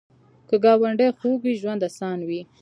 [0.47, 2.41] که ګاونډي خوږ وي، ژوند اسان وي